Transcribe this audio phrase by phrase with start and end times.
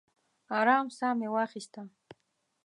[0.59, 1.81] ارام ساه مې واخیسته.